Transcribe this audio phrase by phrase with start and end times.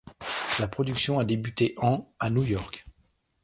[0.59, 2.87] La production a débuté en à New York.